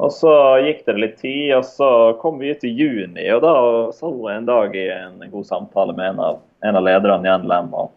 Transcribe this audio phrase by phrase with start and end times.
[0.00, 0.32] Og så
[0.64, 1.90] gikk det litt tid, og så
[2.22, 3.26] kom vi ut i juni.
[3.34, 3.54] Og da
[3.92, 7.34] sa hun en dag i en god samtale med en av, en av lederne i
[7.42, 7.68] NLM.
[7.76, 7.90] Og,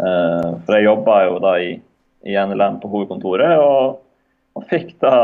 [0.00, 1.74] uh, for jeg jobba jo da i,
[2.24, 3.60] i NLM på hovedkontoret.
[3.60, 4.02] og
[4.56, 5.16] og fikk da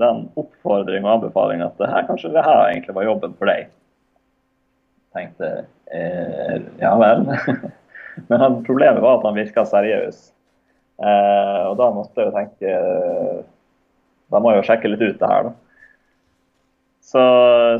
[0.00, 3.68] den oppfordring og anbefaling at det her, kanskje det her egentlig var jobben for deg.
[5.16, 5.50] Tenkte
[5.92, 7.26] eh, ja vel.
[8.30, 10.22] Men problemet var at han virka seriøs.
[10.98, 12.72] Eh, og da måtte jeg jo tenke
[14.28, 15.54] Da må jeg jo sjekke litt ut det her, da.
[17.08, 17.22] Så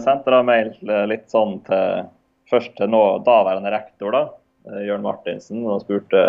[0.01, 0.71] sendte jeg mail
[1.11, 2.07] litt sånn til
[2.49, 4.23] først til nå daværende rektor, da,
[4.71, 6.23] eh, Jørn Martinsen, og spurte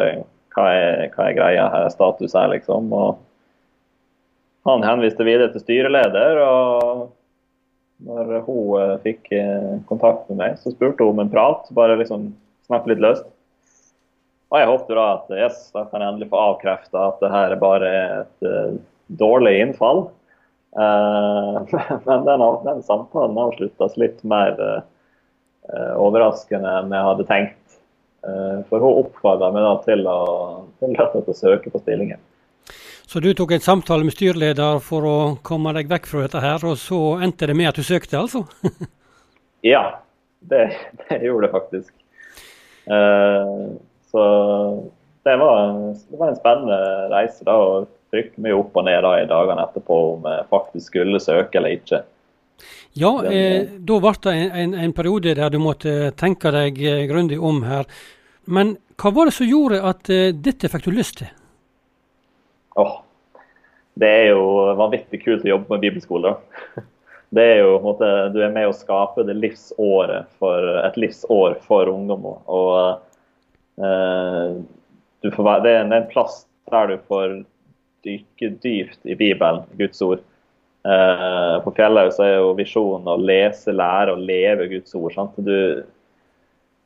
[0.56, 2.92] hva er, hva er greia her, status her, liksom.
[2.94, 3.20] og
[4.68, 7.08] han henviste videre til styreleder, og
[8.06, 11.68] når hun eh, fikk eh, kontakt med meg, så spurte hun om en prat.
[11.76, 12.30] Bare liksom
[12.68, 13.28] snakke litt løst.
[14.50, 17.54] Og jeg håpte da at yes, da kan jeg endelig få avkrefta at det her
[17.62, 18.48] bare er et
[19.10, 20.06] dårlig innfall.
[20.78, 21.66] Uh,
[22.08, 27.56] men den, den, samtalen avsluttes litt mer uh, overraskende enn jeg hadde tenkt.
[28.68, 30.18] for hun oppfordra meg da til å,
[30.82, 32.20] til å søke på stillingen.
[33.10, 36.62] Så du tok en samtale med styreleder for å komme deg vekk fra dette her,
[36.62, 38.44] og så endte det med at du søkte, altså?
[39.72, 39.82] ja,
[40.52, 40.68] det,
[41.08, 41.90] det, gjorde det faktisk.
[42.86, 43.80] Uh,
[44.12, 44.26] så
[45.26, 45.74] det var,
[46.12, 46.78] det var, en spennende
[47.16, 50.94] reise da, og trykke mye opp og ned da, i dagene etterpå om jeg faktisk
[50.94, 52.04] skulle søke eller ikke.
[52.98, 57.04] Ja, eh, da ble det en, en, en, periode der du måtte tenke deg eh,
[57.10, 57.86] grundig om her.
[58.50, 61.30] Men hva var det som gjorde at eh, dette fikk du lyst til?
[62.80, 62.98] Åh,
[64.00, 66.38] det er jo vanvittig kult å jobbe med bibelskole.
[67.30, 71.92] Det er jo, måte, Du er med å skape det livsåret for, et livsår for
[71.92, 72.24] ungdom.
[72.26, 73.04] Og,
[73.78, 74.56] uh,
[75.22, 76.40] får, det, er en, plass
[76.74, 77.36] der du får
[78.06, 80.26] dykke dypt i Bibelen, Guds ord.
[80.88, 85.12] Uh, på Fjellhaug er jo visjonen å lese, lære og leve Guds ord.
[85.16, 85.40] Sant?
[85.44, 85.84] Du,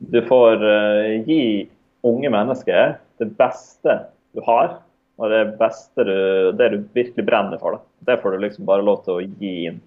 [0.02, 1.68] du får uh, gi
[2.03, 4.00] unge mennesker det beste
[4.34, 4.79] du har,
[5.22, 6.18] og det beste du,
[6.57, 8.09] det du virkelig brenner for, da.
[8.09, 9.79] det får du liksom bare lov til å gi inn.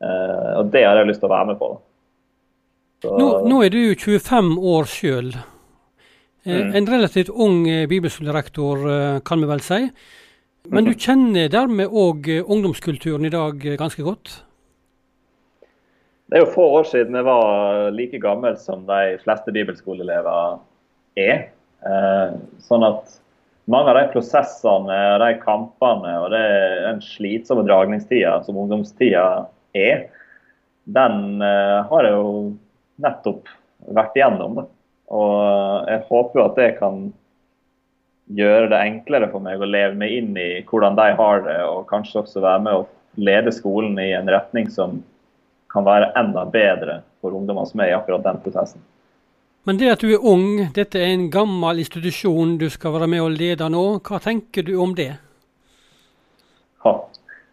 [0.00, 1.74] Uh, og det har jeg lyst til å være med på.
[3.04, 5.30] Nå, nå, er du 25 år sjøl.
[6.44, 6.74] Eh, mm.
[6.76, 8.82] En relativt ung eh, bibelskolerektor,
[9.24, 9.78] kan vi vel si.
[10.68, 14.34] Men du kjenner dermed òg ungdomskulturen i dag ganske godt?
[16.30, 20.60] Det er jo få år siden jeg var like gammel som de fleste bibelskoleelever
[21.18, 21.48] er.
[22.62, 23.16] Sånn at
[23.70, 26.44] mange av de prosessene og de kampene og det,
[26.84, 29.24] den slitsomme dragningstida som ungdomstida
[29.74, 30.04] er,
[30.90, 32.30] den har jeg jo
[33.02, 33.50] nettopp
[33.96, 34.62] vært igjennom.
[35.10, 37.08] Og jeg håper jo at det kan
[38.36, 41.88] gjøre det enklere for meg å leve meg inn i hvordan de har det, og
[41.90, 42.86] kanskje også være med å
[43.20, 45.00] lede skolen i en retning som
[45.70, 48.82] kan være enda bedre for ungdommer som er i akkurat den prosessen.
[49.68, 53.22] Men det at du er ung, dette er en gammel institusjon du skal være med
[53.22, 53.84] å lede nå.
[54.06, 55.12] Hva tenker du om det?
[56.80, 56.94] Ha,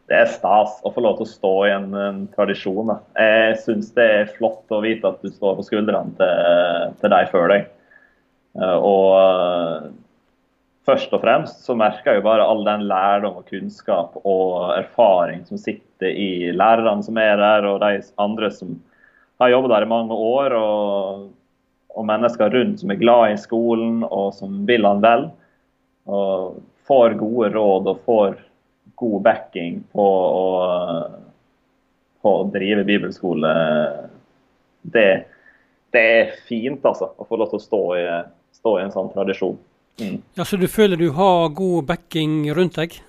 [0.08, 2.94] det er stas å få lov til å stå i en, en tradisjon.
[2.94, 3.02] Da.
[3.20, 7.34] Jeg syns det er flott å vite at du står på skuldrene til, til deg
[7.34, 7.68] før deg.
[8.56, 9.92] Eh, og
[10.88, 15.44] først og fremst så merker jeg jo bare all den lærdom og kunnskap og erfaring
[15.48, 18.78] som sitter i lærerne som er der, og de andre som
[19.42, 20.56] har jobbet der i mange år.
[20.58, 21.28] og
[21.97, 25.30] og mennesker rundt som er glad i skolen og som vil han vel.
[26.08, 28.36] Og får gode råd og får
[28.97, 30.06] god backing på
[30.42, 30.46] å,
[32.22, 33.53] på å drive bibelskole.
[34.88, 35.08] Det,
[35.94, 38.06] det, er fint, altså, å få lov til å stå i,
[38.56, 39.58] stå i en sånn tradisjon.
[40.02, 40.22] Mm.
[40.38, 43.00] Ja, Så du føler du har god backing rundt deg?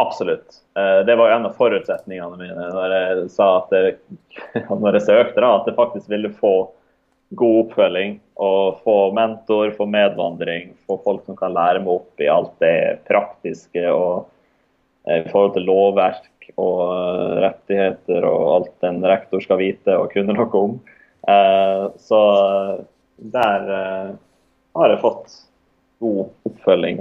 [0.00, 0.62] Absolutt.
[0.78, 3.96] Eh, det var en av forutsetningene mine når jeg sa at jeg,
[4.70, 6.54] når jeg søkte, da, at jeg faktisk ville få
[7.38, 12.30] god oppfølging og få mentor, få medvandring, få folk som kan lære meg opp i
[12.30, 14.30] alt det praktiske og
[15.06, 20.10] eh, i forhold til lovverk og eh, rettigheter og alt en rektor skal vite og
[20.14, 20.80] kunne noe om.
[22.00, 22.18] Så
[23.30, 23.66] der
[24.76, 25.38] har jeg fått
[26.00, 27.00] god oppfølging.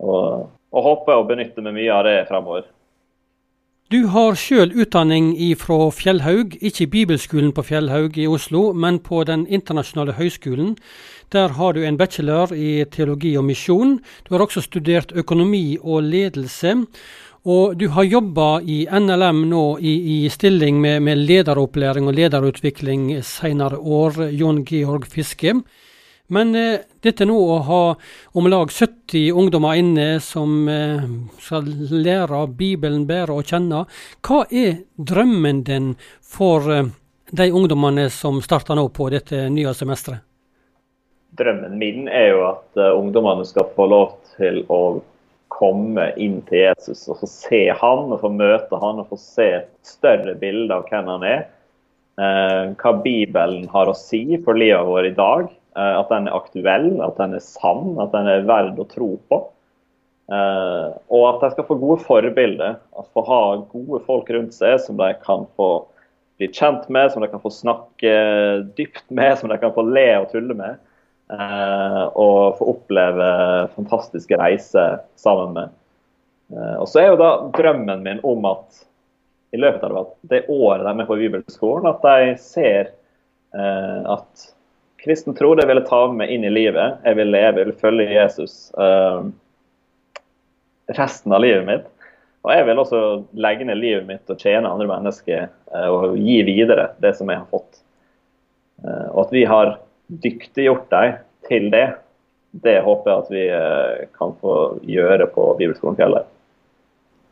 [0.00, 2.68] Og, og håper å benytte meg mye av det fremover.
[3.90, 9.48] Du har sjøl utdanning fra Fjellhaug, ikke Bibelskolen på Fjellhaug i Oslo, men på Den
[9.50, 10.76] internasjonale høgskolen.
[11.34, 13.98] Der har du en bachelor i teologi og misjon.
[14.28, 16.76] Du har også studert økonomi og ledelse.
[17.50, 23.24] Og du har jobba i NLM nå i, i stilling med, med, lederopplæring og lederutvikling
[23.26, 25.56] senere år, Jon Georg Fiske.
[26.30, 27.82] Men eh, dette nå å ha
[28.38, 31.02] om lag 70 ungdommer inne som eh,
[31.42, 33.84] skal lære Bibelen bedre å kjenne,
[34.22, 35.92] hva er drømmen din
[36.22, 36.90] for eh,
[37.34, 40.22] de ungdommene som starter nå på dette nye semesteret?
[41.38, 44.98] Drømmen min er jo at uh, ungdommene skal få lov til å
[45.50, 49.46] komme inn til Jesus og få se han og få møte han og få se
[49.60, 51.44] et større bilde av hvem han er.
[52.18, 55.46] Uh, hva Bibelen har å si for livet vårt i dag.
[55.78, 59.14] Uh, at den er aktuell, at den er sann, at den er verd å tro
[59.30, 59.46] på.
[60.30, 62.76] og at de skal få gode forbilder.
[62.98, 63.40] At få ha
[63.72, 65.70] gode folk rundt seg som de kan få
[66.38, 68.12] bli kjent med, som de kan få snakke
[68.78, 70.78] dypt med, som de kan få le og tulle med.
[71.30, 73.26] Eh, og få oppleve
[73.76, 75.74] fantastiske reiser sammen med.
[76.50, 78.80] Eh, og så er jo da drømmen min om at
[79.54, 82.90] i løpet av det året de er på bibelskolen, at de ser
[83.54, 84.48] eh, at
[85.04, 87.00] kristen tro det vil jeg ta med inn i livet.
[87.06, 88.54] Jeg vil leve, jeg vil følge Jesus
[90.90, 91.86] resten av livet mitt.
[92.44, 93.00] Og jeg vil også
[93.36, 95.48] legge ned livet mitt og tjene andre mennesker
[95.92, 97.82] og gi videre det som jeg har fått.
[98.84, 99.74] Og at vi har
[100.24, 101.18] dyktiggjort dem
[101.48, 101.86] til det,
[102.50, 104.54] det håper jeg at vi eh, kan få
[104.88, 106.26] gjøre på Bibelskolen Fjellet.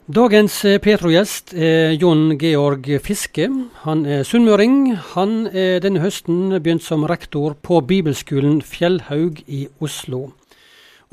[0.08, 3.50] Dagens eh, Petro-gjest er Jon Georg Fiske.
[3.84, 4.94] Han er sunnmøring.
[5.12, 10.31] Han er denne høsten begynt som rektor på Bibelskolen Fjellhaug i Oslo.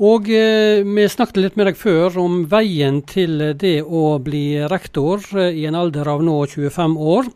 [0.00, 5.20] Og eh, vi snakket litt med deg før om veien til det å bli rektor
[5.44, 7.30] i en alder av nå 25 år.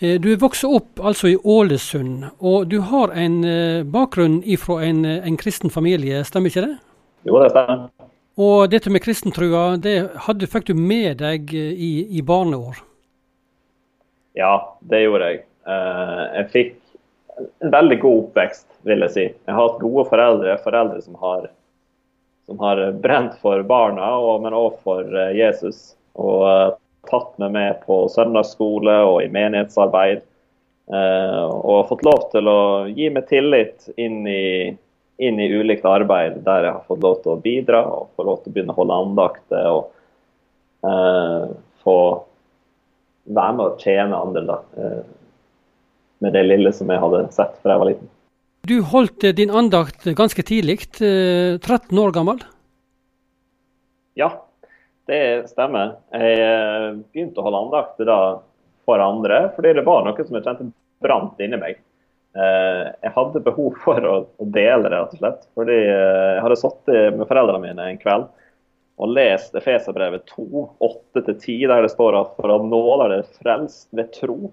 [0.00, 4.78] Eh, du er vokst opp altså i Ålesund, og du har en eh, bakgrunn ifra
[4.86, 6.76] en, eh, en, kristen familie, stemmer ikke det?
[7.28, 8.09] Jo, det stemmer.
[8.40, 9.96] Og dette med kristentrua, det
[10.26, 12.80] hadde, fikk du med deg i, i barneår?
[14.38, 14.54] Ja,
[14.88, 15.42] det gjorde jeg.
[15.66, 16.76] Jeg fikk
[17.60, 19.26] en veldig god oppvekst, vil jeg si.
[19.28, 21.50] Jeg har hatt gode foreldre, foreldre som har,
[22.48, 25.90] som har brent for barna, men òg for Jesus.
[26.16, 26.78] Og
[27.10, 30.24] tatt meg med på søndagsskole og i menighetsarbeid.
[30.90, 32.60] Eh, og fått lov til å
[32.90, 34.74] gi meg tillit inn i,
[35.20, 38.40] inn i ulikt arbeid der jeg har fått lov til å bidra og få lov
[38.40, 39.82] til å begynne å holde andakter og
[40.88, 41.50] eh,
[41.84, 41.96] få
[43.30, 45.02] være med å tjene andre da, eh,
[46.24, 48.12] med det lille som jeg hadde sett fra jeg var liten.
[48.68, 52.42] Du holdt din andakt ganske tidlig, 13 år gammel?
[54.20, 54.34] Ja,
[55.08, 55.96] det stemmer.
[56.12, 58.20] Jeg eh, begynte å holde andakter da
[58.88, 60.70] for andre, fordi det var noe som jeg kjente
[61.00, 61.80] brant inni meg.
[62.36, 64.16] Eh, jeg hadde behov for å,
[64.54, 65.48] dele, rett og slett.
[65.58, 68.28] Fordi eh, jeg hadde sittet med foreldrene mine en kveld
[69.00, 70.44] og lest Efeserbrevet 2,
[71.16, 74.50] 8-10, der det står at for å nåde er dere frelst ved tro.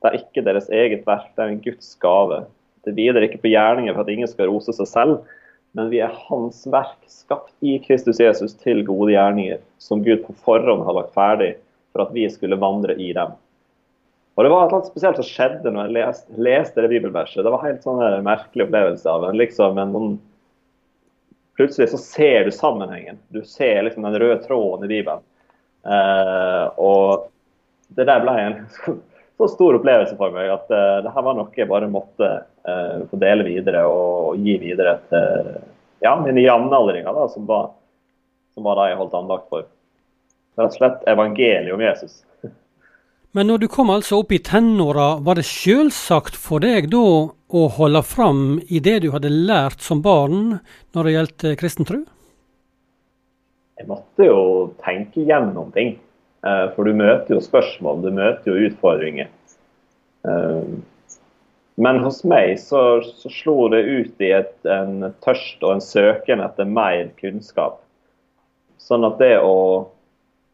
[0.00, 2.44] Det er ikke deres eget verk, det er en Guds gave.
[2.86, 5.16] Det hviler ikke på gjerninger for at ingen skal rose seg selv,
[5.74, 10.38] men vi er Hans verk, skapt i Kristus Jesus til gode gjerninger, som Gud på
[10.46, 11.56] forhånd har lagt ferdig
[11.90, 13.34] for at vi skulle vandre i dem.
[14.38, 17.42] Og Det var noe spesielt som skjedde når jeg leste, leste det bibelverset.
[17.44, 20.18] Det var helt sånn en merkelig opplevelse av en, liksom en, en,
[21.58, 23.18] Plutselig så ser du sammenhengen.
[23.28, 25.20] Du ser liksom den røde tråden i Bibelen.
[25.84, 27.26] Eh, og
[27.96, 28.56] det der ble en
[29.40, 32.30] så stor opplevelse for meg at eh, det her var noe jeg bare måtte
[32.64, 35.52] eh, få dele videre og, og gi videre til
[36.00, 37.70] ja, mine jevnaldringer, som, var,
[38.54, 39.68] som var det jeg holdt andakt for.
[40.56, 42.22] Rett og slett evangeliet om Jesus.
[43.36, 47.60] Men når du kom altså opp i tenåra, var det selvsagt for deg da å
[47.76, 50.56] holde fram i det du hadde lært som barn
[50.96, 52.00] når det gjaldt eh, kristen tro?
[53.78, 54.40] Jeg måtte jo
[54.82, 55.94] tenke gjennom ting.
[56.42, 59.30] Eh, for du møter jo spørsmål, du møter jo utfordringer.
[60.26, 60.74] Eh,
[61.80, 62.82] men hos meg så,
[63.22, 67.78] så slo det ut i et, en tørst og en søken etter mer kunnskap.
[68.82, 69.86] Sånn at det å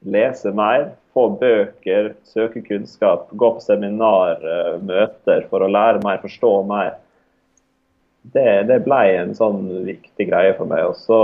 [0.06, 6.20] lese mer, få bøker, søke kunnskap, gå på seminar, eh, møter for å lære mer,
[6.22, 6.96] forstå mer,
[8.34, 10.84] det, det ble en sånn viktig greie for meg.
[10.90, 11.20] Og så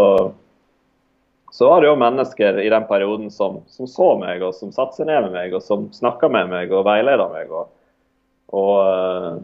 [1.52, 4.96] så var det jo mennesker i den perioden som, som, så meg, og som satte
[4.96, 7.50] seg ned med meg, og som snakka med meg og veileda meg.
[7.52, 7.66] Og,
[8.56, 9.34] og uh,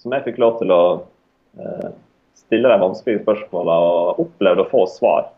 [0.00, 0.84] som jeg fikk lov til å
[1.60, 1.90] uh,
[2.40, 5.28] stille de vanskelige spørsmåla og opplevde å få svar.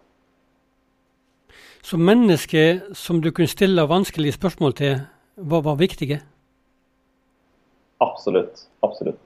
[1.84, 4.94] Så mennesker som du kunne stille vanskelige spørsmål til,
[5.36, 6.22] var, var viktige?
[8.00, 8.62] Absolutt.
[8.80, 9.20] Absolutt.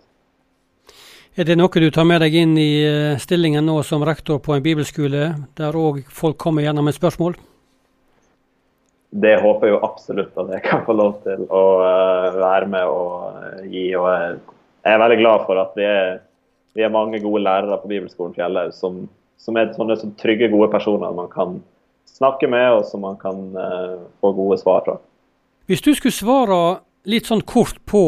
[1.38, 4.56] Er det noe du tar med deg inn i eh, stillingen nå som rektor på
[4.56, 7.38] en bibelskole, der òg folk kommer gjennom et spørsmål?
[9.08, 12.90] Det håper jeg jo absolutt at jeg kan få lov til å uh, være med
[12.90, 13.86] og uh, gi.
[13.94, 16.18] og Jeg er veldig glad for at vi er,
[16.74, 19.04] vi er mange gode lærere på Bibelskolen Fjellhaug som,
[19.38, 21.60] som, er sånne som trygge, gode personer man kan
[22.16, 24.96] snakke med, og som man kan uh, få gode svar fra.
[25.68, 26.60] Hvis du skulle svare
[27.08, 28.04] litt sånn kort på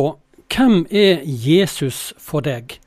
[0.50, 2.78] hvem er Jesus for deg?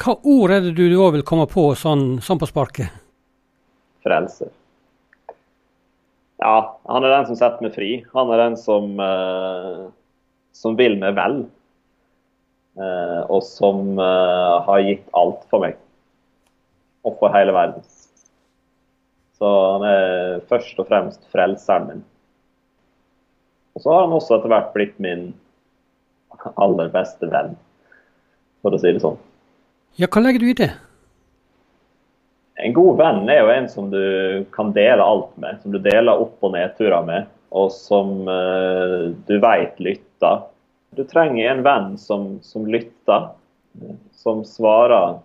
[0.00, 2.88] Hva ord er det du da vil komme på sånn, sånn på sparket?
[4.00, 4.48] Frelser.
[6.40, 7.90] Ja, han er den som setter meg fri.
[8.14, 9.90] Han er den som, uh,
[10.56, 11.42] som vil meg vel.
[12.80, 15.76] Uh, og som uh, har gitt alt for meg.
[17.04, 17.84] Og for hele verden.
[19.40, 22.02] Så han er først og fremst frelseren min.
[23.72, 25.30] Og så har han også etter hvert blitt min
[26.60, 27.54] aller beste venn,
[28.60, 29.16] for å si det sånn.
[29.96, 30.68] Ja, hva legger du i det?
[32.60, 35.62] En god venn er jo en som du kan dele alt med.
[35.62, 40.44] Som du deler opp- og nedturer med, og som uh, du veit lytter.
[40.98, 43.30] Du trenger en venn som, som, lytter,
[44.12, 45.20] som svarer,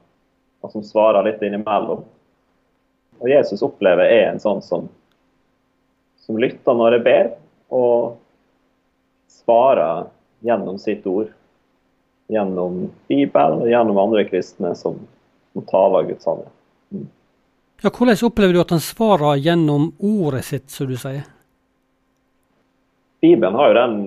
[0.64, 2.06] og som svarer litt innimellom.
[3.24, 4.90] Og Jesus opplever er en sånn som,
[6.26, 7.32] som lytter når jeg ber,
[7.76, 8.18] og
[9.32, 10.10] svarer
[10.46, 11.32] gjennom sitt ord.
[12.32, 14.98] Gjennom Bibelen og gjennom andre kristne som,
[15.54, 16.54] som taler Guds sannhet.
[16.90, 17.08] Mm.
[17.84, 21.28] Ja, hvordan opplever du at han svarer gjennom ordet sitt, som du sier?
[23.22, 24.00] Bibelen har jo den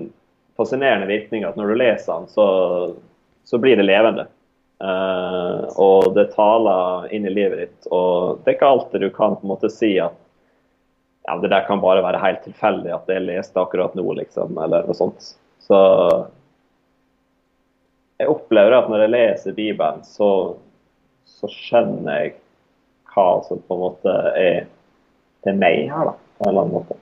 [0.58, 2.46] fascinerende virkninga at når du leser den, så,
[3.46, 4.26] så blir det levende.
[4.78, 7.90] Uh, og det taler inn i livet ditt.
[7.90, 10.16] Og det er ikke alltid du kan på en måte si at
[11.28, 14.86] ja, det der kan bare være helt tilfeldig at jeg leste akkurat nå, liksom, eller
[14.86, 15.34] noe sånt.
[15.60, 15.78] Så
[18.18, 20.30] jeg opplever at når jeg leser Bibelen, så,
[21.28, 22.32] så skjønner jeg
[23.12, 24.64] hva som på en måte er
[25.44, 26.98] til meg her, da, på en eller annen måte.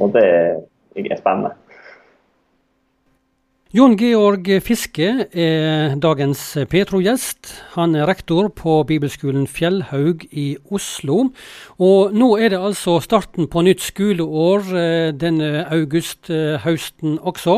[0.00, 1.54] Og det er spennende.
[3.74, 6.38] Jon Georg Fiske er dagens
[6.70, 7.48] Petro-gjest.
[7.72, 11.32] Han er rektor på bibelskolen Fjellhaug i Oslo.
[11.82, 17.56] Og nå er det altså starten på nytt skoleår eh, denne august-høsten også.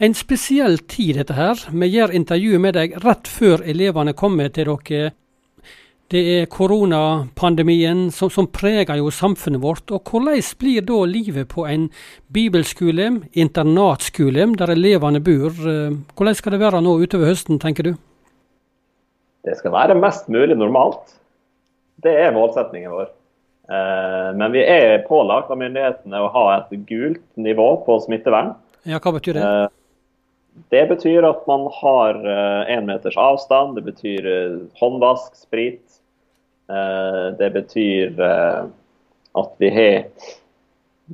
[0.00, 1.60] En spesiell tid dette her.
[1.68, 5.12] Vi gjør intervju med deg rett før elevene kommer til dere
[6.12, 9.88] det er koronapandemien som, som, preger jo samfunnet vårt.
[9.90, 11.88] og Hvordan blir da livet på en
[12.32, 15.56] bibelskole, internatskole, der elevene bor?
[15.56, 17.92] Eh, hvordan skal det være nå utover høsten, tenker du?
[19.42, 21.16] Det skal være mest mulig normalt.
[22.04, 23.08] Det er målsettingen vår.
[23.72, 28.52] Eh, men vi er pålagt av myndighetene å ha et gult nivå på smittevern.
[28.84, 29.46] Ja, Hva betyr det?
[29.48, 32.18] Eh, det betyr at man har
[32.68, 34.26] én meters avstand, det betyr
[34.76, 35.80] håndvask, sprit,
[37.38, 38.62] det betyr eh,
[39.32, 40.04] at vi har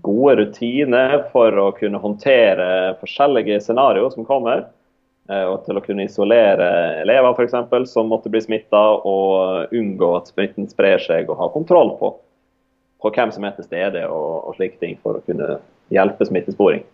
[0.02, 4.66] gode rutiner for å kunne håndtere forskjellige scenarioer som kommer.
[5.30, 6.68] Eh, og til å kunne isolere
[7.02, 11.50] elever for eksempel, som måtte bli smitta, og unngå at smitten sprer seg, og ha
[11.52, 12.12] kontroll på,
[13.02, 15.58] på hvem som er til stede og, og slike ting, for å kunne
[15.94, 16.86] hjelpe smittesporing.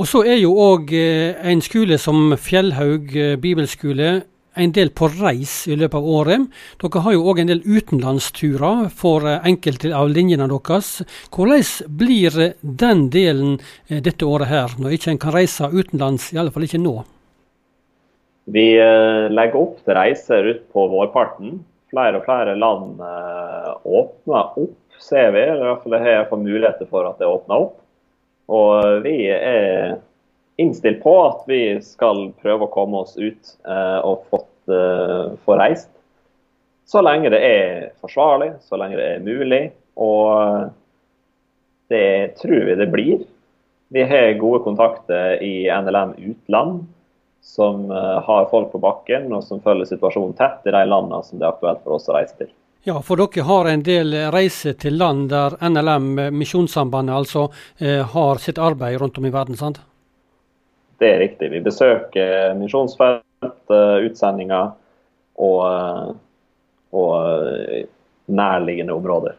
[0.00, 4.22] Og så er jo òg en skole som Fjellhaug bibelskole
[4.54, 6.44] en del på reis i løpet av året.
[6.80, 10.92] Dere har jo òg en del utenlandsturer for eh, enkelte av linjene deres.
[11.32, 16.40] Hvordan blir den delen eh, dette året her, når ikke en kan reise utenlands, i
[16.40, 16.96] alle fall ikke nå?
[18.52, 21.60] Vi eh, legger opp til reiser ut på vårparten.
[21.92, 23.02] Flere og flere land
[23.84, 25.42] åpner opp, ser vi.
[25.44, 27.74] Eller i hvert fall har muligheter for at det åpner opp.
[28.52, 29.98] Og vi er
[30.56, 35.58] innstilt på at vi skal prøve å komme oss ut eh, og fått, eh, få
[35.58, 35.90] reist.
[36.88, 39.62] Så lenge det er forsvarlig, så lenge det er mulig.
[39.96, 40.72] Og
[41.92, 43.22] det tror vi det blir.
[43.92, 46.82] Vi har gode kontakter i NLM utland,
[47.42, 51.40] som eh, har folk på bakken og som følger situasjonen tett i de landene som
[51.40, 52.52] det er aktuelt for oss å reise til.
[52.82, 57.44] Ja, for dere har en del reiser til land der NLM, Misjonssambandet, altså
[58.14, 59.78] har sitt arbeid rundt om i verden, sant?
[61.02, 61.50] Det er riktig.
[61.50, 64.70] Vi besøker misjonsfelt, eh, utsendinger
[65.42, 66.12] og, eh,
[66.94, 67.84] og eh,
[68.30, 69.34] nærliggende områder.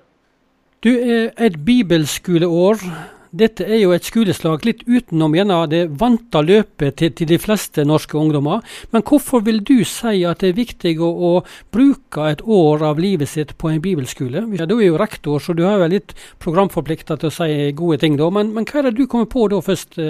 [0.84, 2.84] Du, Et bibelskoleår,
[3.32, 7.88] dette er jo et skoleslag litt utenom gjerne det vante løpet til, til, de fleste
[7.88, 8.60] norske ungdommer.
[8.92, 11.34] Men hvorfor vil du si at det er viktig å, å
[11.72, 14.44] bruke et år av livet sitt på en bibelskole?
[14.68, 16.12] Du er jo rektor, så du har vel litt
[16.44, 18.28] programforplikta til å si gode ting da.
[18.30, 20.02] Men, men hva er det du kommer på da først?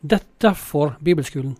[0.00, 1.56] Dette for bibelskolen?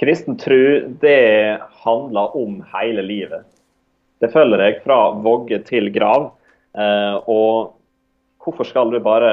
[0.00, 3.44] Kristen tro, det handler om hele livet.
[4.18, 6.32] Det følger deg fra vogge til grav.
[6.74, 7.76] Eh, og
[8.42, 9.30] hvorfor skal du bare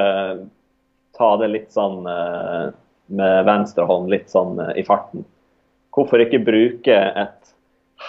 [1.17, 2.69] ta det litt sånn eh,
[3.17, 5.25] med venstre hånd, litt sånn eh, i farten?
[5.95, 7.53] Hvorfor ikke bruke et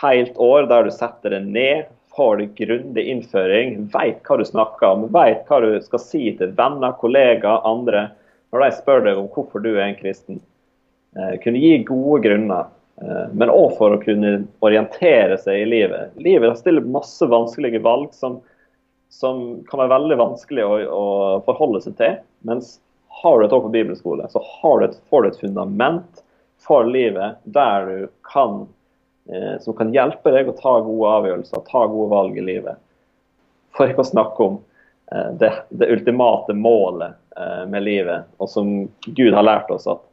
[0.02, 4.90] helt år der du setter det ned, får deg grundig innføring, vet hva du snakker
[4.92, 8.10] om, vet hva du skal si til venner, kollegaer, andre
[8.52, 10.40] når de spør deg om hvorfor du er en kristen.
[11.16, 12.70] Eh, kunne gi gode grunner,
[13.02, 16.14] eh, men òg for å kunne orientere seg i livet.
[16.22, 18.40] Livet stiller masse vanskelige valg som,
[19.12, 21.04] som kan være veldig vanskelig å, å,
[21.48, 22.16] forholde seg til.
[22.48, 22.78] Mens
[23.22, 26.24] har du et år på bibelskole, så du et, får du et fundament
[26.62, 28.66] for livet der du kan
[29.28, 32.80] Eh, som kan hjelpe deg å ta gode avgjørelser, ta gode valg i livet.
[33.76, 34.56] For ikke å snakke om
[35.40, 38.72] det, det ultimate målet eh, med livet, og som
[39.06, 40.04] Gud har lært oss at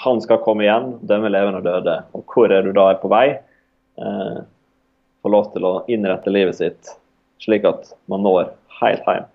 [0.00, 1.96] han skal komme igjen, dømme levende og døde.
[2.16, 3.26] Og hvor er du da er på vei?
[5.20, 6.94] Få lov til å innrette livet sitt
[7.44, 9.26] slik at man når helt hjem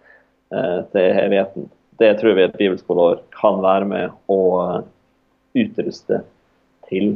[0.95, 1.67] til evigheten.
[2.01, 4.41] Det tror vi et bibelskoleår kan være med å
[5.57, 6.23] utruste
[6.89, 7.13] til.